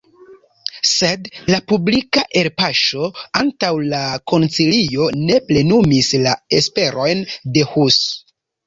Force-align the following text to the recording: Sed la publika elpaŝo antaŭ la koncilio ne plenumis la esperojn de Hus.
Sed 0.91 1.27
la 1.53 1.59
publika 1.71 2.23
elpaŝo 2.41 3.11
antaŭ 3.43 3.71
la 3.95 4.03
koncilio 4.33 5.13
ne 5.23 5.41
plenumis 5.53 6.15
la 6.27 6.39
esperojn 6.63 7.25
de 7.55 7.71
Hus. 7.75 8.03